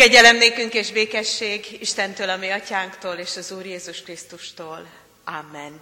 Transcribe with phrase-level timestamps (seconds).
[0.00, 4.90] Kegyelem nékünk és békesség Istentől, a mi atyánktól és az Úr Jézus Krisztustól.
[5.24, 5.80] Amen.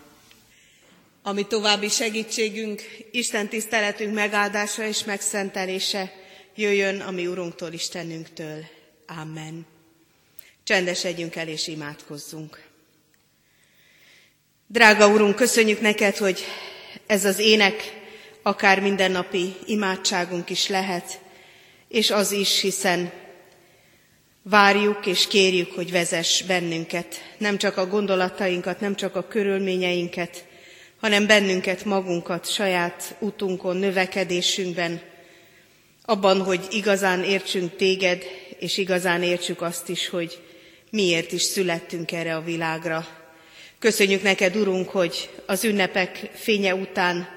[1.23, 6.13] Ami további segítségünk, Isten tiszteletünk megáldása és megszentelése
[6.55, 8.65] jöjjön a mi Urunktól, Istenünktől.
[9.07, 9.67] Amen.
[10.65, 12.63] Csendesedjünk el és imádkozzunk.
[14.67, 16.45] Drága Urunk, köszönjük neked, hogy
[17.07, 17.93] ez az ének
[18.43, 21.21] akár mindennapi imádságunk is lehet,
[21.89, 23.27] és az is, hiszen
[24.49, 30.45] várjuk és kérjük, hogy vezess bennünket, nem csak a gondolatainkat, nem csak a körülményeinket,
[31.01, 35.01] hanem bennünket, magunkat, saját utunkon, növekedésünkben,
[36.05, 38.23] abban, hogy igazán értsünk téged,
[38.59, 40.43] és igazán értsük azt is, hogy
[40.91, 43.07] miért is születtünk erre a világra.
[43.79, 47.29] Köszönjük neked, Urunk, hogy az ünnepek fénye után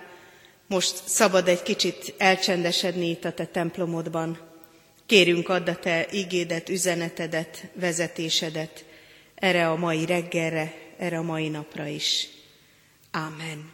[0.68, 4.51] most szabad egy kicsit elcsendesedni itt a te templomodban.
[5.12, 8.86] Kérünk add a te igédet, üzenetedet, vezetésedet
[9.36, 12.28] erre a mai reggelre, erre a mai napra is.
[13.12, 13.72] Ámen.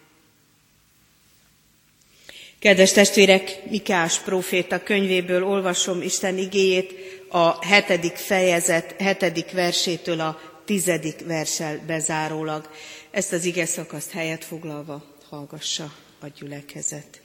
[2.60, 6.94] Kedves testvérek, Mikás próféta könyvéből olvasom Isten igéjét
[7.30, 12.72] a hetedik fejezet hetedik versétől a tizedik versel bezárólag.
[13.12, 17.22] Ezt az ige szakaszt helyet foglalva hallgassa a gyülekezet.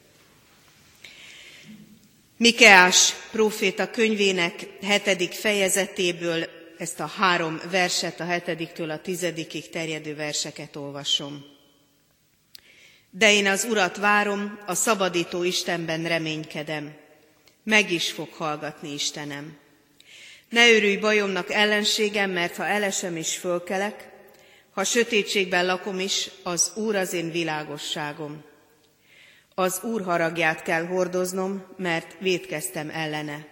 [2.42, 6.44] Mikeás próféta könyvének hetedik fejezetéből
[6.78, 11.44] ezt a három verset, a hetediktől a tizedikig terjedő verseket olvasom.
[13.10, 16.94] De én az Urat várom, a szabadító Istenben reménykedem.
[17.64, 19.56] Meg is fog hallgatni Istenem.
[20.48, 24.08] Ne örülj bajomnak ellenségem, mert ha elesem is fölkelek,
[24.70, 28.50] ha sötétségben lakom is, az Úr az én világosságom.
[29.54, 33.46] Az Úr haragját kell hordoznom, mert védkeztem ellene.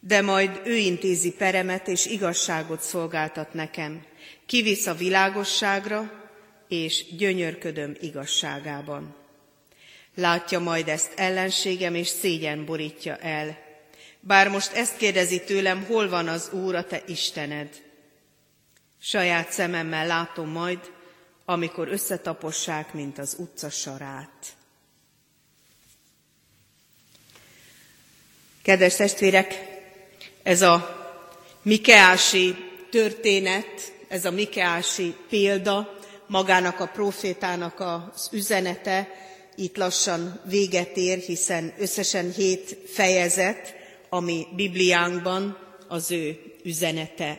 [0.00, 4.04] De majd ő intézi peremet és igazságot szolgáltat nekem.
[4.46, 6.24] Kivisz a világosságra,
[6.68, 9.14] és gyönyörködöm igazságában.
[10.14, 13.58] Látja majd ezt ellenségem, és szégyen borítja el.
[14.20, 17.68] Bár most ezt kérdezi tőlem, hol van az Úr, a te Istened?
[19.00, 20.78] Saját szememmel látom majd,
[21.44, 24.56] amikor összetapossák, mint az utca sarát.
[28.66, 29.64] Kedves testvérek,
[30.42, 30.96] ez a
[31.62, 32.54] Mikeási
[32.90, 39.08] történet, ez a Mikeási példa, magának a profétának az üzenete
[39.56, 43.74] itt lassan véget ér, hiszen összesen hét fejezet,
[44.08, 47.38] ami Bibliánkban az ő üzenete.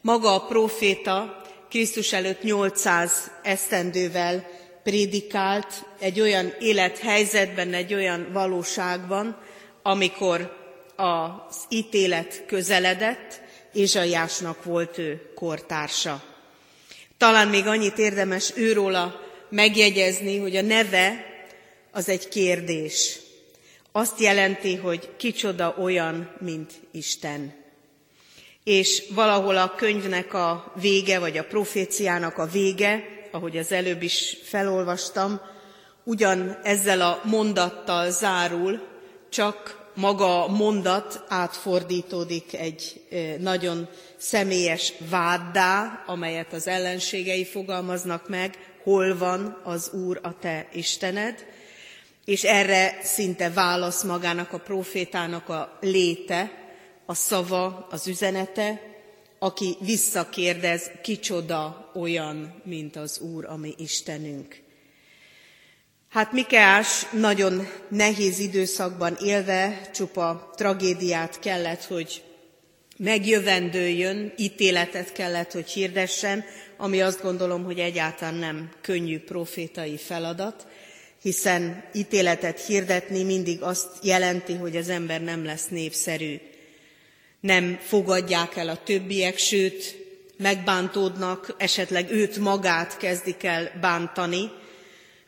[0.00, 4.46] Maga a proféta Krisztus előtt 800 esztendővel
[4.82, 9.44] prédikált egy olyan élethelyzetben, egy olyan valóságban,
[9.82, 10.64] amikor
[10.96, 13.40] az ítélet közeledett,
[13.72, 16.22] Ézsaiásnak volt ő kortársa.
[17.18, 21.24] Talán még annyit érdemes őróla megjegyezni, hogy a neve
[21.90, 23.18] az egy kérdés.
[23.92, 27.54] Azt jelenti, hogy kicsoda olyan, mint Isten.
[28.64, 34.36] És valahol a könyvnek a vége, vagy a proféciának a vége, ahogy az előbb is
[34.42, 35.40] felolvastam,
[36.04, 38.80] ugyan ezzel a mondattal zárul,
[39.30, 43.06] csak maga a mondat átfordítódik egy
[43.38, 51.46] nagyon személyes váddá, amelyet az ellenségei fogalmaznak meg, hol van az Úr a te Istened,
[52.24, 56.50] és erre szinte válasz magának a profétának a léte,
[57.06, 58.82] a szava, az üzenete,
[59.38, 64.64] aki visszakérdez, kicsoda olyan, mint az Úr, ami Istenünk.
[66.16, 72.22] Hát Mikeás nagyon nehéz időszakban élve csupa tragédiát kellett, hogy
[72.96, 76.44] megjövendőjön, ítéletet kellett, hogy hirdessen,
[76.76, 80.66] ami azt gondolom, hogy egyáltalán nem könnyű profétai feladat,
[81.22, 86.40] hiszen ítéletet hirdetni mindig azt jelenti, hogy az ember nem lesz népszerű.
[87.40, 89.96] Nem fogadják el a többiek, sőt,
[90.36, 94.50] megbántódnak, esetleg őt magát kezdik el bántani,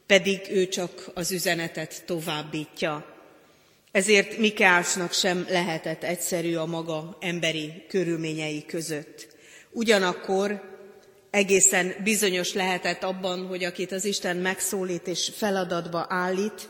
[0.09, 3.07] pedig ő csak az üzenetet továbbítja.
[3.93, 9.29] Ezért Mikeásnak sem lehetett egyszerű a maga emberi körülményei között.
[9.71, 10.63] Ugyanakkor
[11.31, 16.69] egészen bizonyos lehetett abban, hogy akit az Isten megszólít és feladatba állít,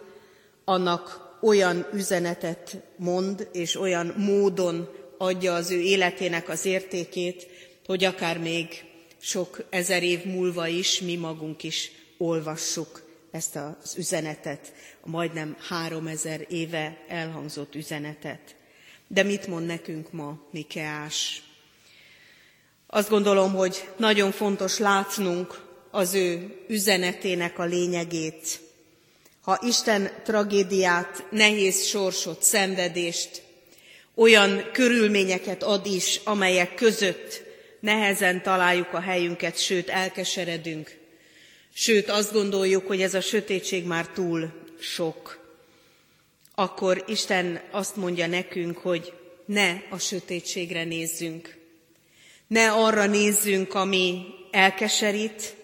[0.64, 4.88] annak olyan üzenetet mond, és olyan módon
[5.18, 7.46] adja az ő életének az értékét,
[7.86, 8.84] hogy akár még
[9.20, 16.06] sok ezer év múlva is mi magunk is olvassuk ezt az üzenetet, a majdnem három
[16.06, 18.56] ezer éve elhangzott üzenetet.
[19.06, 21.42] De mit mond nekünk ma Mikeás?
[22.86, 25.60] Azt gondolom, hogy nagyon fontos látnunk
[25.90, 28.60] az ő üzenetének a lényegét.
[29.40, 33.42] Ha Isten tragédiát, nehéz sorsot, szenvedést,
[34.14, 37.42] olyan körülményeket ad is, amelyek között
[37.80, 40.97] nehezen találjuk a helyünket, sőt elkeseredünk,
[41.72, 45.46] sőt azt gondoljuk, hogy ez a sötétség már túl sok,
[46.54, 49.12] akkor Isten azt mondja nekünk, hogy
[49.46, 51.56] ne a sötétségre nézzünk,
[52.46, 55.56] ne arra nézzünk, ami elkeserít,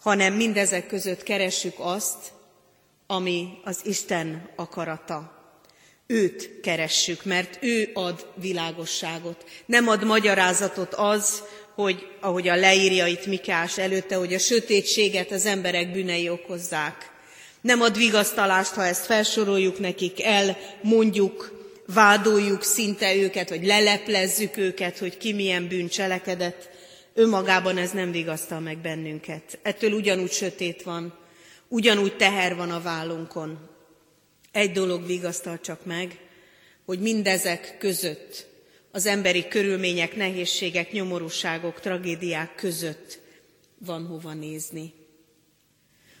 [0.00, 2.32] hanem mindezek között keressük azt,
[3.06, 5.36] ami az Isten akarata.
[6.06, 9.44] Őt keressük, mert ő ad világosságot.
[9.66, 11.42] Nem ad magyarázatot az,
[11.82, 17.10] hogy ahogy a leírja itt Mikás előtte, hogy a sötétséget az emberek bűnei okozzák.
[17.60, 24.98] Nem ad vigasztalást, ha ezt felsoroljuk nekik, el mondjuk, vádoljuk szinte őket, vagy leleplezzük őket,
[24.98, 26.68] hogy ki milyen bűn cselekedett.
[27.14, 29.58] Önmagában ez nem vigasztal meg bennünket.
[29.62, 31.18] Ettől ugyanúgy sötét van,
[31.68, 33.58] ugyanúgy teher van a vállunkon.
[34.52, 36.18] Egy dolog vigasztal csak meg,
[36.86, 38.46] hogy mindezek között,
[38.98, 43.20] az emberi körülmények, nehézségek, nyomorúságok, tragédiák között
[43.78, 44.92] van hova nézni.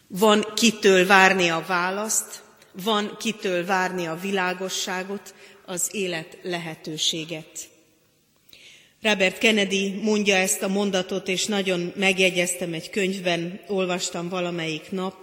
[0.06, 2.42] Van kitől várni a választ,
[2.84, 5.34] van kitől várni a világosságot,
[5.66, 7.68] az élet lehetőséget.
[9.02, 15.14] Robert Kennedy mondja ezt a mondatot, és nagyon megjegyeztem egy könyvben, olvastam valamelyik nap.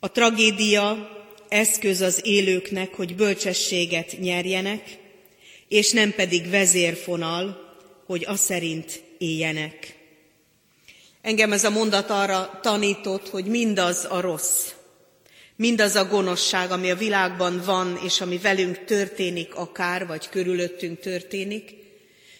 [0.00, 1.10] A tragédia
[1.48, 5.00] eszköz az élőknek, hogy bölcsességet nyerjenek,
[5.72, 7.74] és nem pedig vezérfonal,
[8.06, 9.96] hogy a szerint éljenek.
[11.22, 14.70] Engem ez a mondat arra tanított, hogy mindaz a rossz,
[15.56, 21.74] mindaz a gonoszság, ami a világban van, és ami velünk történik akár, vagy körülöttünk történik,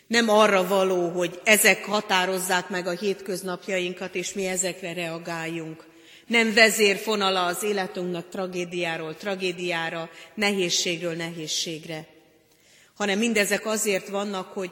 [0.07, 5.85] nem arra való, hogy ezek határozzák meg a hétköznapjainkat, és mi ezekre reagáljunk.
[6.27, 12.12] Nem vezérfonala az életünknek tragédiáról tragédiára, nehézségről nehézségre,
[12.95, 14.71] hanem mindezek azért vannak, hogy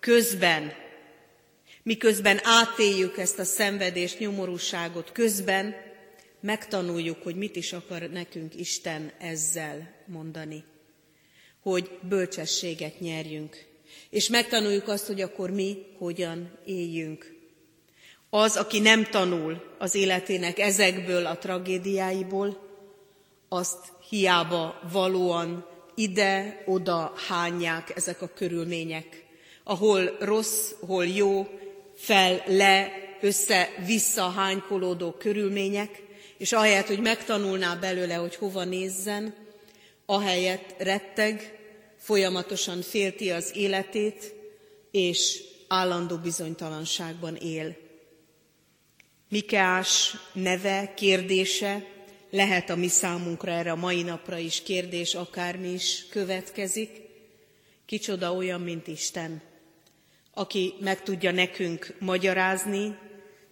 [0.00, 0.72] közben,
[1.82, 5.74] miközben átéljük ezt a szenvedést, nyomorúságot, közben
[6.40, 10.64] megtanuljuk, hogy mit is akar nekünk Isten ezzel mondani.
[11.62, 13.64] Hogy bölcsességet nyerjünk,
[14.10, 17.40] és megtanuljuk azt, hogy akkor mi hogyan éljünk.
[18.30, 22.70] Az, aki nem tanul az életének ezekből a tragédiáiból,
[23.48, 29.24] azt hiába valóan ide-oda hányják ezek a körülmények,
[29.64, 31.46] ahol rossz, hol jó,
[31.96, 36.02] fel, le, össze-vissza hánykolódó körülmények,
[36.36, 39.34] és ahelyett, hogy megtanulná belőle, hogy hova nézzen,
[40.06, 41.58] ahelyett retteg,
[41.98, 44.34] folyamatosan félti az életét,
[44.90, 47.76] és állandó bizonytalanságban él.
[49.28, 51.86] Mikeás neve, kérdése
[52.32, 57.00] lehet a mi számunkra erre a mai napra is kérdés, akármi is következik.
[57.86, 59.42] Kicsoda olyan, mint Isten,
[60.34, 62.98] aki meg tudja nekünk magyarázni,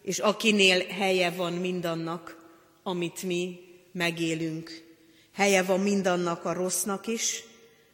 [0.02, 2.50] és akinél helye van mindannak,
[2.82, 3.60] amit mi
[3.92, 4.84] megélünk.
[5.32, 7.44] Helye van mindannak a rossznak is,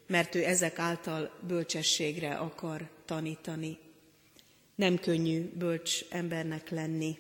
[0.06, 3.79] mert ő ezek által bölcsességre akar tanítani.
[4.75, 7.19] Nem könnyű bölcs embernek lenni.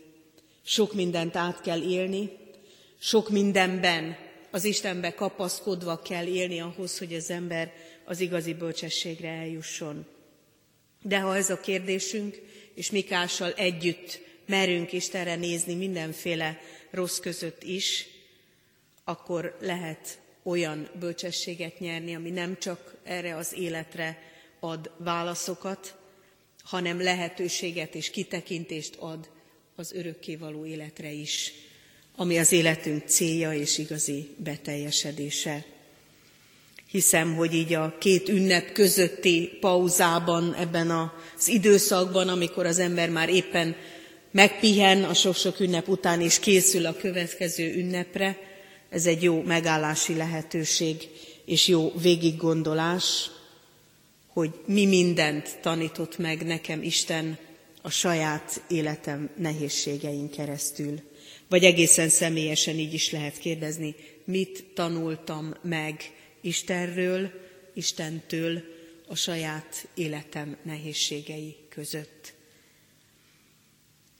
[0.62, 2.30] Sok mindent át kell élni,
[3.06, 4.16] sok mindenben
[4.50, 7.72] az Istenbe kapaszkodva kell élni ahhoz, hogy az ember
[8.04, 10.06] az igazi bölcsességre eljusson.
[11.02, 12.42] De ha ez a kérdésünk,
[12.74, 16.60] és Mikással együtt merünk Istenre nézni mindenféle
[16.90, 18.06] rossz között is,
[19.04, 24.22] akkor lehet olyan bölcsességet nyerni, ami nem csak erre az életre
[24.60, 25.96] ad válaszokat,
[26.62, 29.28] hanem lehetőséget és kitekintést ad
[29.76, 31.52] az örökkévaló életre is,
[32.16, 35.64] ami az életünk célja és igazi beteljesedése.
[36.90, 43.28] Hiszem, hogy így a két ünnep közötti pauzában, ebben az időszakban, amikor az ember már
[43.28, 43.76] éppen
[44.30, 48.38] megpihen a sok-sok ünnep után, és készül a következő ünnepre,
[48.90, 51.08] ez egy jó megállási lehetőség
[51.44, 53.30] és jó végiggondolás,
[54.26, 57.38] hogy mi mindent tanított meg nekem Isten
[57.86, 61.00] a saját életem nehézségein keresztül.
[61.48, 67.30] Vagy egészen személyesen így is lehet kérdezni, mit tanultam meg Istenről,
[67.74, 68.62] Istentől
[69.08, 72.34] a saját életem nehézségei között.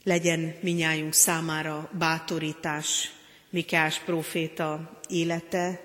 [0.03, 3.13] Legyen minnyájunk számára bátorítás
[3.51, 5.81] Mikás próféta élete,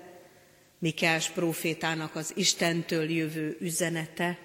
[0.78, 4.38] Mikás prófétának az Istentől jövő üzenete,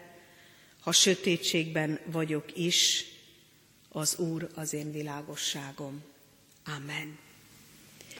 [0.81, 3.05] ha sötétségben vagyok is,
[3.97, 6.03] az Úr az én világosságom.
[6.65, 7.17] Amen.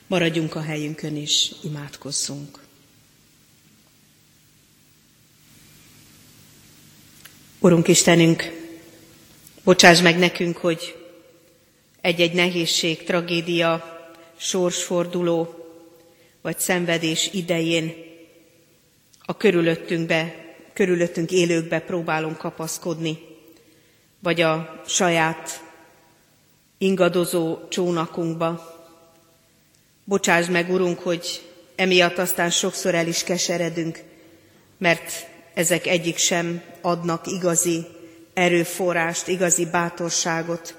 [0.07, 2.59] Maradjunk a helyünkön és imádkozzunk.
[7.59, 8.43] Urunk Istenünk,
[9.63, 10.95] bocsáss meg nekünk, hogy
[12.01, 13.99] egy-egy nehézség, tragédia,
[14.37, 15.55] sorsforduló
[16.41, 17.93] vagy szenvedés idején
[19.25, 20.35] a körülöttünkbe,
[20.73, 23.19] körülöttünk élőkbe próbálunk kapaszkodni,
[24.19, 25.65] vagy a saját
[26.77, 28.75] ingadozó csónakunkba.
[30.03, 34.03] Bocsáss meg, Urunk, hogy emiatt aztán sokszor el is keseredünk,
[34.77, 35.11] mert
[35.53, 37.85] ezek egyik sem adnak igazi
[38.33, 40.75] erőforrást, igazi bátorságot,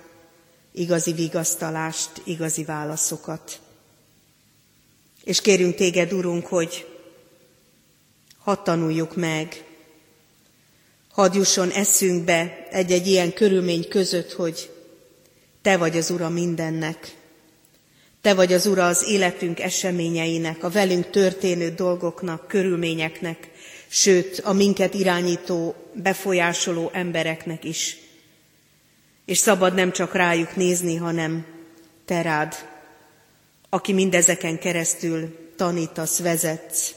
[0.72, 3.60] igazi vigasztalást, igazi válaszokat.
[5.24, 6.86] És kérünk téged, Urunk, hogy
[8.38, 9.64] hadd tanuljuk meg,
[11.10, 14.70] hadd jusson eszünkbe egy-egy ilyen körülmény között, hogy
[15.68, 17.16] Te vagy az Ura mindennek,
[18.20, 23.50] Te vagy az Ura az életünk eseményeinek, a velünk történő dolgoknak, körülményeknek,
[23.88, 27.96] sőt a minket irányító, befolyásoló embereknek is.
[29.24, 31.46] És szabad nem csak rájuk nézni, hanem
[32.04, 32.54] te rád,
[33.68, 36.94] aki mindezeken keresztül tanítasz, vezetsz,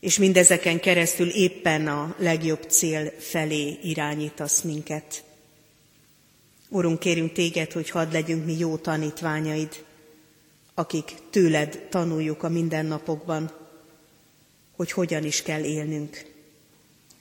[0.00, 5.23] és mindezeken keresztül éppen a legjobb cél felé irányítasz minket.
[6.74, 9.84] Urunk, kérünk téged, hogy hadd legyünk mi jó tanítványaid,
[10.74, 13.52] akik tőled tanuljuk a mindennapokban,
[14.76, 16.24] hogy hogyan is kell élnünk.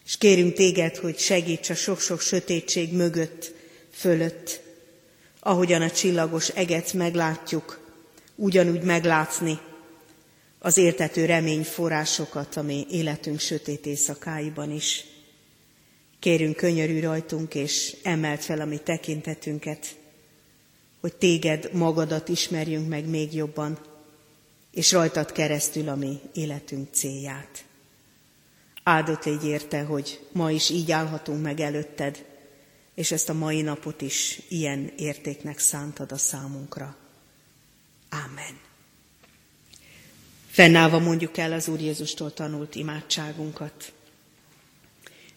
[0.05, 3.51] És kérünk téged, hogy segíts a sok-sok sötétség mögött,
[3.91, 4.62] fölött,
[5.39, 7.79] ahogyan a csillagos eget meglátjuk,
[8.36, 9.60] ugyanúgy meglátni
[10.60, 15.12] az értető reményforrásokat, ami életünk sötét éjszakáiban is.
[16.24, 19.96] Kérünk könyörű rajtunk, és emelt fel a mi tekintetünket,
[21.00, 23.80] hogy téged magadat ismerjünk meg még jobban,
[24.72, 27.65] és rajtad keresztül a mi életünk célját.
[28.84, 32.25] Áldott légy érte, hogy ma is így állhatunk meg előtted,
[32.94, 36.96] és ezt a mai napot is ilyen értéknek szántad a számunkra.
[38.10, 38.60] Ámen.
[40.50, 43.94] Fennállva mondjuk el az Úr Jézustól tanult imádságunkat.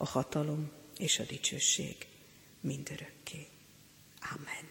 [0.00, 1.96] a hatalom és a dicsőség
[2.60, 3.46] mindörökké.
[4.34, 4.68] Amen.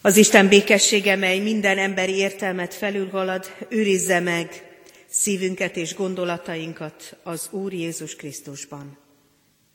[0.00, 4.76] Az Isten békessége, mely minden emberi értelmet felülhalad, őrizze meg
[5.08, 8.98] szívünket és gondolatainkat az Úr Jézus Krisztusban.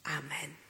[0.04, 0.67] Amen.